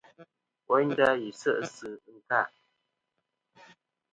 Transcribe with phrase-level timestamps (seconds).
[0.67, 2.41] Woynda, yi se' sɨ ɨnka.